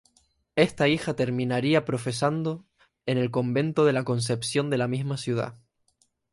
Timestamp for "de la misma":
4.71-5.15